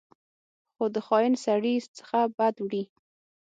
[0.75, 2.83] خو د خاین سړي څخه بد وړي.